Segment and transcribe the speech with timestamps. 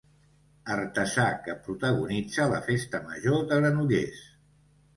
[0.75, 4.27] Artesà que protagonitza la festa major de Granollers.